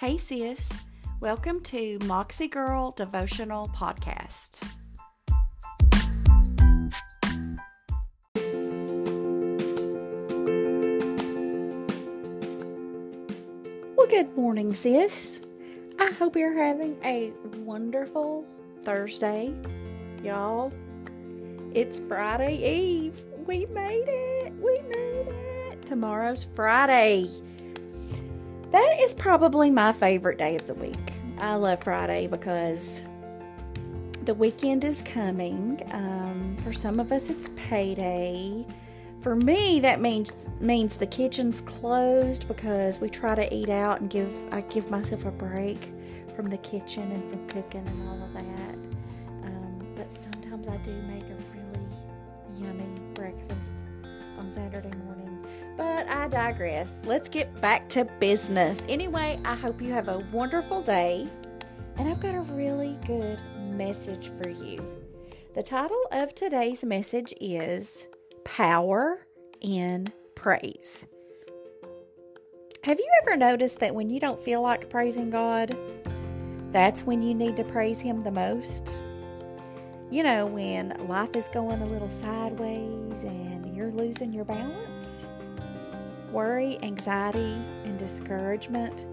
[0.00, 0.84] Hey, sis.
[1.18, 4.62] Welcome to Moxie Girl Devotional Podcast.
[13.96, 15.42] Well, good morning, sis.
[15.98, 17.32] I hope you're having a
[17.64, 18.46] wonderful
[18.84, 19.52] Thursday,
[20.22, 20.72] y'all.
[21.74, 23.24] It's Friday Eve.
[23.48, 24.52] We made it.
[24.62, 25.26] We made
[25.72, 25.86] it.
[25.86, 27.26] Tomorrow's Friday.
[28.70, 31.12] That is probably my favorite day of the week.
[31.38, 33.00] I love Friday because
[34.24, 35.80] the weekend is coming.
[35.90, 38.66] Um, for some of us, it's payday.
[39.20, 44.10] For me, that means means the kitchen's closed because we try to eat out and
[44.10, 45.92] give I give myself a break
[46.36, 48.74] from the kitchen and from cooking and all of that.
[49.44, 51.86] Um, but sometimes I do make a really
[52.60, 53.84] yummy breakfast
[54.38, 55.46] on Saturday morning.
[55.76, 57.00] But I digress.
[57.04, 58.84] Let's get back to business.
[58.88, 61.28] Anyway, I hope you have a wonderful day.
[61.96, 64.84] And I've got a really good message for you.
[65.54, 68.08] The title of today's message is
[68.44, 69.26] Power
[69.60, 71.06] in Praise.
[72.84, 75.76] Have you ever noticed that when you don't feel like praising God,
[76.70, 78.96] that's when you need to praise Him the most?
[80.10, 85.28] You know, when life is going a little sideways and you're losing your balance?
[86.32, 89.06] Worry, anxiety, and discouragement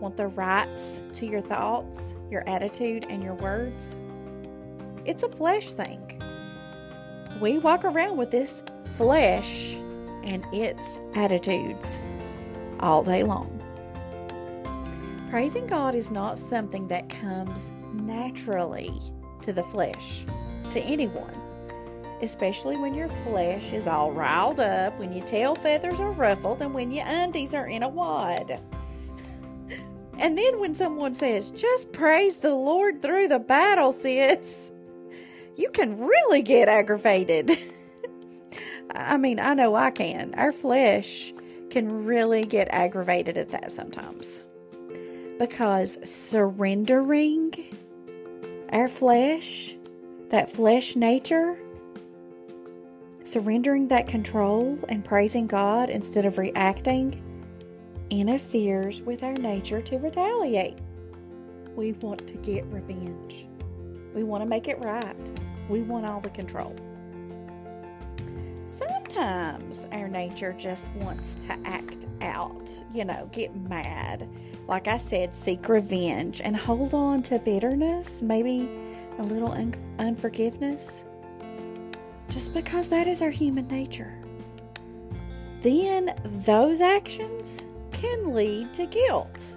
[0.00, 3.94] want the rights to your thoughts, your attitude, and your words.
[5.04, 6.20] It's a flesh thing.
[7.40, 8.64] We walk around with this
[8.96, 9.76] flesh
[10.24, 12.00] and its attitudes
[12.80, 13.56] all day long.
[15.30, 19.00] Praising God is not something that comes naturally
[19.42, 20.24] to the flesh,
[20.70, 21.40] to anyone
[22.22, 26.74] especially when your flesh is all riled up, when your tail feathers are ruffled, and
[26.74, 28.50] when your undies are in a wad.
[30.18, 34.72] and then when someone says, just praise the Lord through the battle, sis,
[35.56, 37.50] you can really get aggravated.
[38.94, 40.34] I mean, I know I can.
[40.34, 41.32] Our flesh
[41.70, 44.44] can really get aggravated at that sometimes.
[45.38, 47.69] Because surrendering
[48.70, 49.76] our flesh,
[50.30, 51.58] that flesh nature,
[53.24, 57.22] Surrendering that control and praising God instead of reacting
[58.10, 60.78] interferes with our nature to retaliate.
[61.76, 63.46] We want to get revenge.
[64.14, 65.14] We want to make it right.
[65.68, 66.74] We want all the control.
[68.66, 74.28] Sometimes our nature just wants to act out, you know, get mad.
[74.70, 78.70] Like I said, seek revenge and hold on to bitterness, maybe
[79.18, 81.04] a little un- unforgiveness
[82.28, 84.16] just because that is our human nature.
[85.62, 86.14] Then
[86.46, 89.56] those actions can lead to guilt.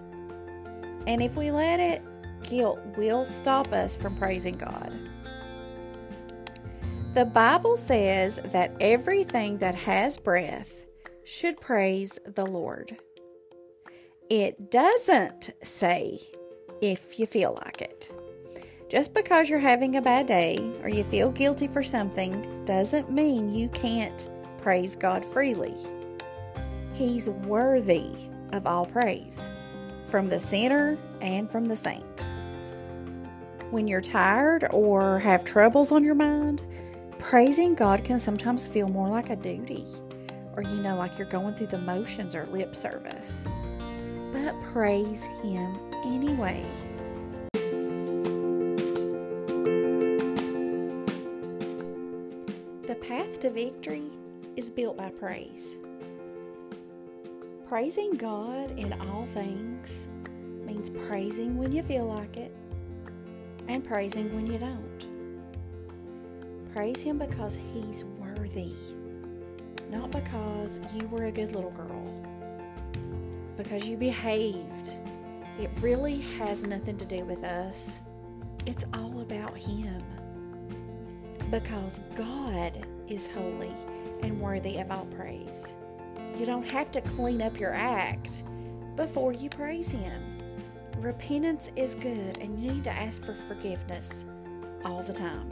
[1.05, 2.01] And if we let it,
[2.41, 4.97] guilt will stop us from praising God.
[7.13, 10.85] The Bible says that everything that has breath
[11.23, 12.97] should praise the Lord.
[14.29, 16.19] It doesn't say
[16.81, 18.11] if you feel like it.
[18.89, 23.53] Just because you're having a bad day or you feel guilty for something doesn't mean
[23.53, 25.75] you can't praise God freely.
[26.93, 28.11] He's worthy
[28.53, 29.49] of all praise,
[30.05, 32.25] from the sinner and from the saint.
[33.71, 36.63] When you're tired or have troubles on your mind,
[37.19, 39.85] praising God can sometimes feel more like a duty,
[40.55, 43.47] or you know, like you're going through the motions or lip service.
[44.33, 46.65] But praise Him anyway.
[52.87, 54.09] The path to victory
[54.55, 55.77] is built by praise.
[57.67, 60.07] Praising God in all things
[60.65, 62.53] means praising when you feel like it
[63.67, 65.05] and praising when you don't.
[66.73, 68.73] Praise Him because He's worthy,
[69.91, 72.25] not because you were a good little girl,
[73.57, 74.93] because you behaved.
[75.59, 77.99] It really has nothing to do with us,
[78.65, 80.01] it's all about Him
[81.51, 83.71] because God is holy
[84.23, 85.75] and worthy of all praise.
[86.37, 88.43] You don't have to clean up your act
[88.95, 90.19] before you praise Him.
[90.97, 94.25] Repentance is good, and you need to ask for forgiveness
[94.83, 95.49] all the time.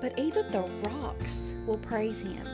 [0.00, 2.46] But even the rocks will praise Him.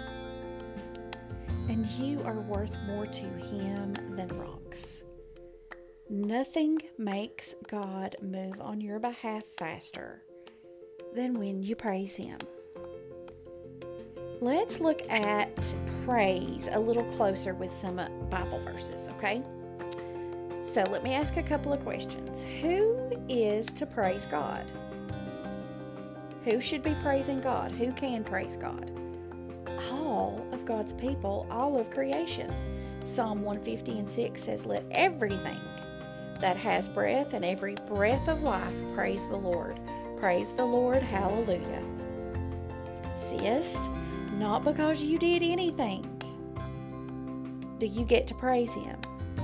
[1.69, 5.05] And you are worth more to Him than rocks.
[6.09, 10.23] Nothing makes God move on your behalf faster
[11.15, 12.39] than when you praise Him.
[14.41, 15.75] Let's look at
[16.05, 17.97] praise a little closer with some
[18.31, 19.43] Bible verses, okay?
[20.62, 22.45] So let me ask a couple of questions.
[22.61, 22.99] Who
[23.29, 24.71] is to praise God?
[26.45, 27.73] Who should be praising God?
[27.73, 28.91] Who can praise God?
[30.56, 32.50] Of God's people, all of creation.
[33.05, 35.61] Psalm 150 and 6 says, Let everything
[36.41, 39.79] that has breath and every breath of life praise the Lord.
[40.17, 41.03] Praise the Lord.
[41.03, 41.82] Hallelujah.
[43.19, 43.76] Sis,
[44.38, 46.11] not because you did anything
[47.79, 48.97] do you get to praise Him.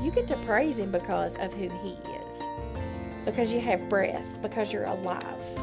[0.02, 1.90] You get to praise Him because of who He
[2.30, 2.42] is,
[3.26, 5.60] because you have breath, because you're alive.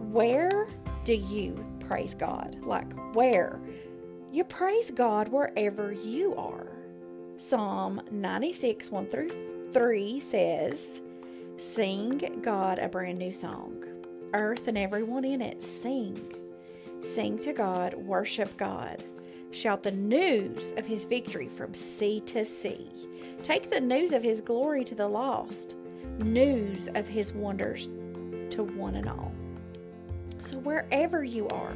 [0.00, 0.66] Where
[1.04, 2.56] do you praise God?
[2.62, 3.58] Like, where?
[4.30, 6.68] You praise God wherever you are.
[7.36, 11.02] Psalm 96, 1 through 3 says,
[11.56, 13.82] Sing God a brand new song.
[14.32, 16.32] Earth and everyone in it, sing.
[17.00, 19.02] Sing to God, worship God.
[19.50, 22.88] Shout the news of his victory from sea to sea.
[23.42, 25.74] Take the news of his glory to the lost,
[26.20, 27.88] news of his wonders
[28.50, 29.32] to one and all.
[30.40, 31.72] So, wherever you are,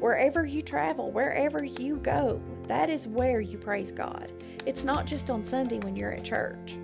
[0.00, 4.32] wherever you travel, wherever you go, that is where you praise God.
[4.66, 6.78] It's not just on Sunday when you're at church.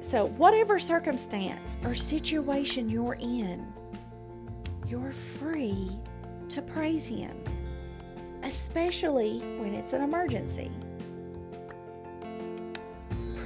[0.00, 3.66] So, whatever circumstance or situation you're in,
[4.86, 5.90] you're free
[6.50, 7.36] to praise Him
[8.42, 10.70] especially when it's an emergency.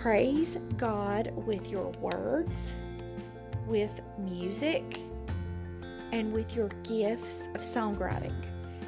[0.01, 2.75] Praise God with your words,
[3.67, 4.99] with music,
[6.13, 8.35] and with your gifts of songwriting.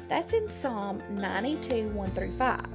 [0.07, 2.65] That's in Psalm 92 1 through 5.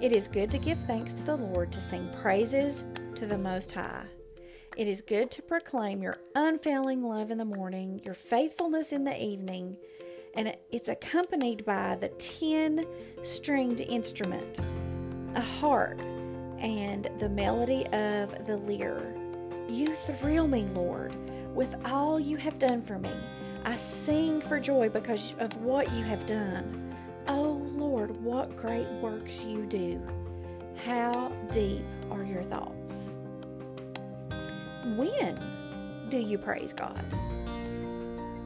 [0.00, 2.84] It is good to give thanks to the Lord, to sing praises
[3.16, 4.04] to the Most High.
[4.76, 9.20] It is good to proclaim your unfailing love in the morning, your faithfulness in the
[9.20, 9.78] evening,
[10.34, 12.84] and it's accompanied by the 10
[13.22, 14.60] stringed instrument,
[15.34, 15.98] a harp,
[16.58, 19.14] and the melody of the lyre.
[19.68, 21.16] You thrill me, Lord,
[21.56, 23.14] with all you have done for me.
[23.64, 26.94] I sing for joy because of what you have done.
[27.26, 30.00] Oh Lord, what great works you do.
[30.84, 33.08] How deep are your thoughts?
[34.96, 35.40] When
[36.10, 37.02] do you praise God?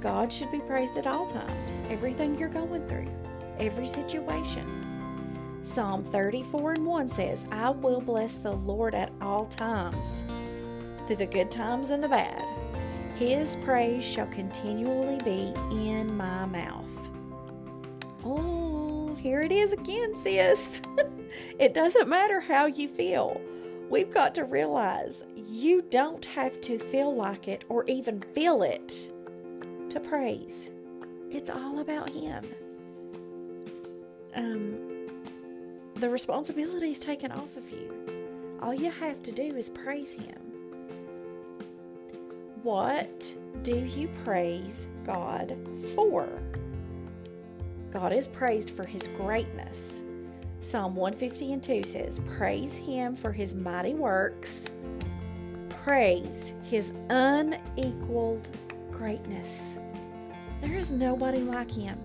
[0.00, 3.10] God should be praised at all times, everything you're going through,
[3.58, 5.58] every situation.
[5.62, 10.24] Psalm 34 and 1 says, I will bless the Lord at all times,
[11.06, 12.59] through the good times and the bad.
[13.20, 15.52] His praise shall continually be
[15.86, 17.10] in my mouth.
[18.24, 20.80] Oh, here it is again, sis.
[21.58, 23.38] it doesn't matter how you feel.
[23.90, 29.12] We've got to realize you don't have to feel like it or even feel it
[29.90, 30.70] to praise.
[31.30, 32.42] It's all about Him.
[34.34, 35.08] Um,
[35.96, 38.56] the responsibility is taken off of you.
[38.62, 40.49] All you have to do is praise Him.
[42.62, 45.56] What do you praise God
[45.94, 46.28] for?
[47.92, 50.02] God is praised for His greatness.
[50.60, 54.70] Psalm 150 and 2 says, Praise Him for His mighty works.
[55.70, 58.50] Praise His unequaled
[58.90, 59.78] greatness.
[60.60, 61.98] There is nobody like him.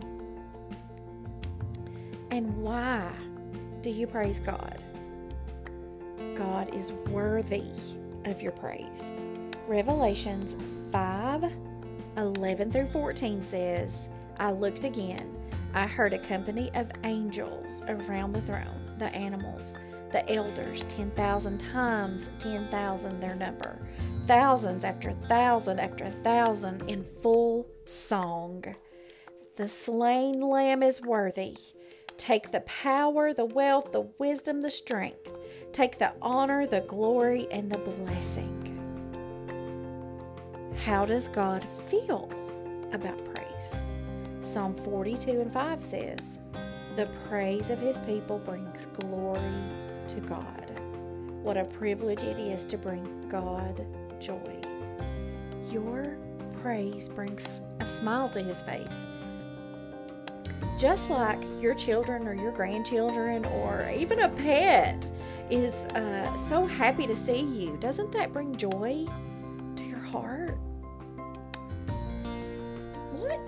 [2.32, 3.12] And why
[3.82, 4.82] do you praise God?
[6.36, 7.65] God is worthy
[8.24, 9.12] of your praise.
[9.67, 10.57] Revelations
[10.91, 11.51] 5
[12.17, 15.36] 11 through 14 says, I looked again.
[15.74, 19.75] I heard a company of angels around the throne, the animals,
[20.12, 23.79] the elders, 10,000 times 10,000 their number,
[24.25, 28.63] thousands after thousand after thousand in full song.
[29.57, 31.57] The slain lamb is worthy.
[32.17, 35.36] Take the power, the wealth, the wisdom, the strength.
[35.74, 38.64] Take the honor, the glory, and the blessing.
[40.84, 42.29] How does God feel
[42.91, 43.79] about praise?
[44.41, 46.38] Psalm 42 and 5 says,
[46.96, 49.41] The praise of his people brings glory
[50.08, 50.79] to God.
[51.41, 53.86] What a privilege it is to bring God
[54.20, 54.62] joy.
[55.72, 56.17] Your
[56.62, 59.08] praise brings a smile to his face.
[60.77, 65.10] Just like your children or your grandchildren or even a pet
[65.50, 69.08] is uh, so happy to see you, doesn't that bring joy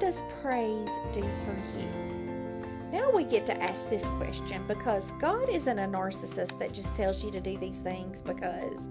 [0.07, 2.69] does praise do for you?
[2.93, 7.25] Now we get to ask this question because God isn't a narcissist that just tells
[7.25, 8.87] you to do these things because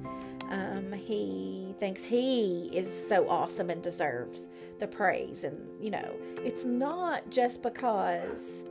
[0.50, 5.44] um, he thinks he is so awesome and deserves the praise.
[5.44, 6.06] And, you know,
[6.44, 8.62] it's not just because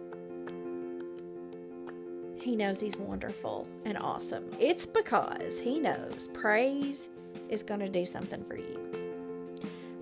[2.40, 4.52] He knows He's wonderful and awesome.
[4.60, 7.10] It's because He knows praise
[7.50, 8.80] is going to do something for you.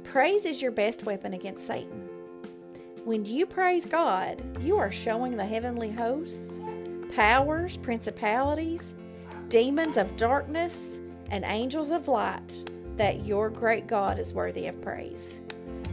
[0.03, 2.09] Praise is your best weapon against Satan.
[3.05, 6.61] When you praise God, you are showing the heavenly hosts,
[7.13, 8.95] powers, principalities,
[9.49, 12.63] demons of darkness, and angels of light
[12.95, 15.41] that your great God is worthy of praise.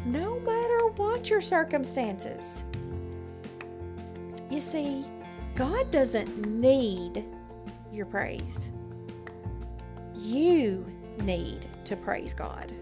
[0.07, 2.63] No matter what your circumstances.
[4.49, 5.05] You see,
[5.57, 7.25] God doesn't need
[7.93, 8.71] your praise.
[10.15, 10.87] You
[11.23, 12.73] need to praise God.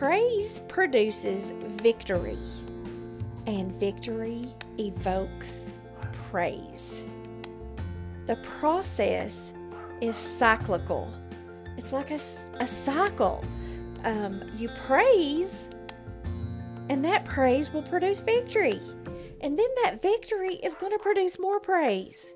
[0.00, 2.38] Praise produces victory,
[3.46, 4.46] and victory
[4.78, 5.70] evokes
[6.30, 7.04] praise.
[8.24, 9.52] The process
[10.00, 11.12] is cyclical,
[11.76, 12.18] it's like a,
[12.60, 13.44] a cycle.
[14.04, 15.68] Um, you praise,
[16.88, 18.80] and that praise will produce victory.
[19.42, 22.32] And then that victory is going to produce more praise.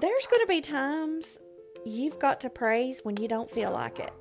[0.00, 1.38] There's going to be times
[1.84, 4.14] you've got to praise when you don't feel like it.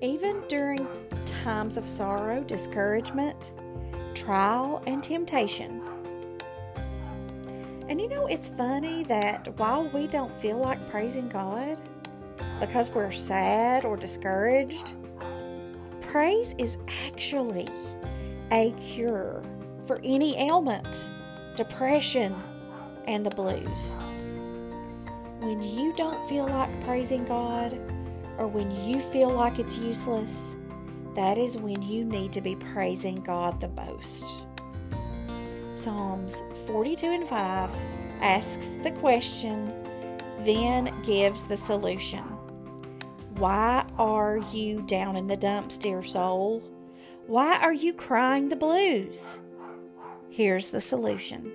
[0.00, 0.86] Even during
[1.24, 3.52] times of sorrow, discouragement,
[4.14, 5.82] trial, and temptation.
[7.88, 11.80] And you know, it's funny that while we don't feel like praising God
[12.60, 14.92] because we're sad or discouraged,
[16.00, 17.68] praise is actually
[18.52, 19.42] a cure
[19.86, 21.10] for any ailment,
[21.56, 22.36] depression,
[23.06, 23.96] and the blues.
[25.40, 27.80] When you don't feel like praising God,
[28.38, 30.56] or when you feel like it's useless,
[31.14, 34.26] that is when you need to be praising God the most.
[35.74, 37.74] Psalms 42 and 5
[38.20, 39.72] asks the question,
[40.40, 42.22] then gives the solution.
[43.34, 46.62] Why are you down in the dumps, dear soul?
[47.26, 49.40] Why are you crying the blues?
[50.30, 51.52] Here's the solution.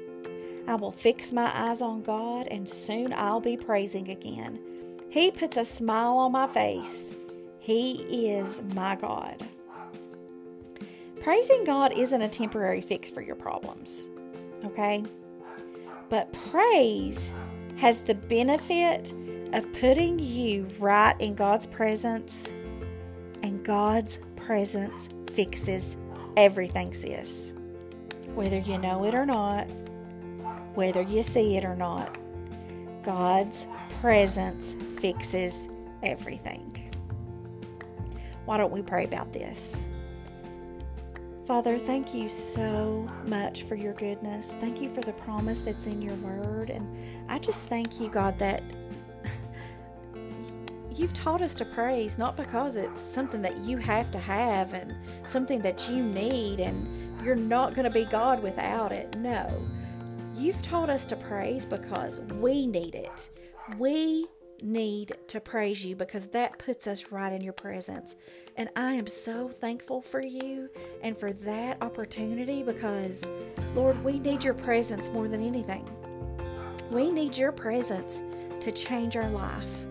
[0.67, 4.59] I will fix my eyes on God and soon I'll be praising again.
[5.13, 7.13] He puts a smile on my face.
[7.59, 9.47] He is my God.
[11.21, 14.09] Praising God isn't a temporary fix for your problems,
[14.65, 15.03] okay?
[16.09, 17.31] But praise
[17.75, 19.13] has the benefit
[19.53, 22.51] of putting you right in God's presence,
[23.43, 25.95] and God's presence fixes
[26.37, 27.53] everything, sis.
[28.33, 29.67] Whether you know it or not,
[30.73, 32.17] whether you see it or not,
[33.03, 33.67] God's
[34.03, 35.69] presence fixes
[36.03, 36.93] everything.
[38.43, 39.87] Why don't we pray about this?
[41.45, 44.55] Father, thank you so much for your goodness.
[44.55, 46.69] Thank you for the promise that's in your word.
[46.69, 46.85] And
[47.31, 48.61] I just thank you, God, that
[50.93, 54.97] you've taught us to praise not because it's something that you have to have and
[55.25, 59.17] something that you need and you're not going to be God without it.
[59.19, 59.65] No.
[60.35, 63.29] You've taught us to praise because we need it.
[63.77, 64.27] We
[64.61, 68.15] need to praise you because that puts us right in your presence.
[68.55, 70.69] And I am so thankful for you
[71.01, 73.25] and for that opportunity because,
[73.75, 75.89] Lord, we need your presence more than anything.
[76.91, 78.21] We need your presence
[78.59, 79.85] to change our life.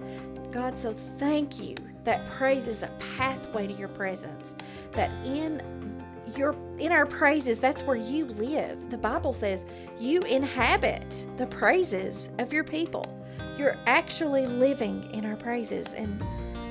[0.53, 1.75] God, so thank you
[2.05, 4.55] that praise is a pathway to your presence,
[4.93, 6.02] that in
[6.37, 9.65] your in our praises that's where you live the bible says
[9.99, 13.23] you inhabit the praises of your people
[13.57, 15.95] you're actually living in our praises.
[15.95, 16.23] And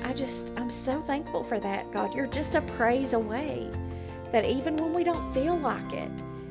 [0.04, 2.14] I just, I'm so thankful for that, God.
[2.14, 3.70] You're just a praise away.
[4.32, 6.10] That even when we don't feel like it,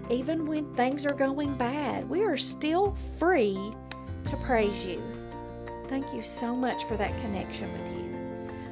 [0.09, 3.57] even when things are going bad, we are still free
[4.25, 5.01] to praise you.
[5.87, 8.10] Thank you so much for that connection with you.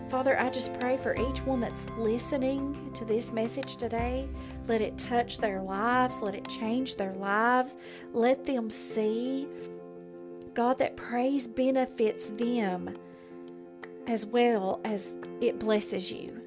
[0.10, 4.28] Father, I just pray for each one that's listening to this message today.
[4.68, 7.78] Let it touch their lives, let it change their lives,
[8.12, 9.48] let them see
[10.56, 12.98] God, that praise benefits them
[14.08, 16.42] as well as it blesses you.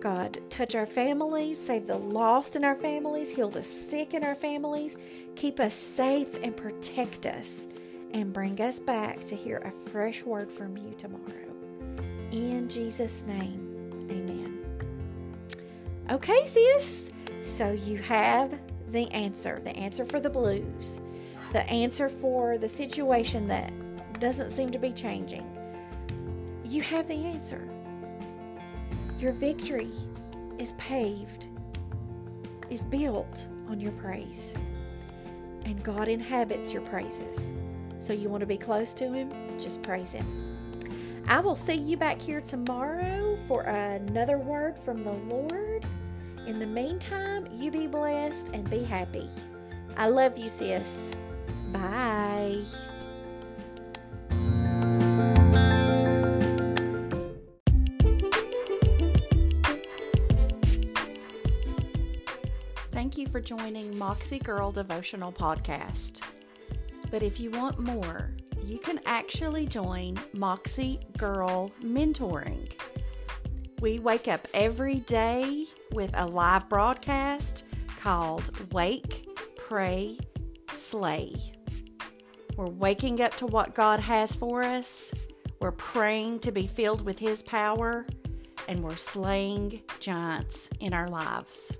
[0.00, 4.34] God, touch our families, save the lost in our families, heal the sick in our
[4.34, 4.96] families,
[5.36, 7.66] keep us safe and protect us,
[8.12, 11.53] and bring us back to hear a fresh word from you tomorrow.
[12.34, 14.64] In Jesus' name, amen.
[16.10, 17.12] Okay, sis,
[17.42, 18.58] so you have
[18.90, 21.00] the answer, the answer for the blues
[21.54, 23.72] the answer for the situation that
[24.18, 25.48] doesn't seem to be changing.
[26.64, 27.68] You have the answer.
[29.20, 29.92] Your victory
[30.58, 31.46] is paved,
[32.70, 34.52] is built on your praise.
[35.64, 37.52] And God inhabits your praises.
[38.00, 39.30] So you want to be close to Him?
[39.56, 40.53] Just praise Him.
[41.26, 45.86] I will see you back here tomorrow for another word from the Lord.
[46.46, 49.28] In the meantime, you be blessed and be happy.
[49.96, 51.12] I love you, sis.
[51.72, 52.62] Bye.
[62.90, 66.20] Thank you for joining Moxie Girl Devotional Podcast.
[67.10, 68.32] But if you want more,
[68.64, 72.72] you can actually join Moxie Girl Mentoring.
[73.80, 77.64] We wake up every day with a live broadcast
[78.00, 80.18] called Wake, Pray,
[80.72, 81.34] Slay.
[82.56, 85.12] We're waking up to what God has for us,
[85.60, 88.06] we're praying to be filled with His power,
[88.68, 91.72] and we're slaying giants in our lives.